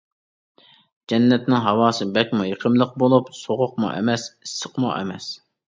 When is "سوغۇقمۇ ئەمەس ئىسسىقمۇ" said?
3.43-4.93